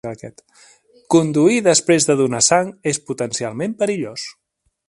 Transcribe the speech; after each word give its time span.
Conduir 1.15 1.59
després 1.69 2.09
de 2.09 2.17
donar 2.23 2.41
sang 2.49 2.75
és 2.93 3.03
potencialment 3.11 3.81
perillós. 3.83 4.29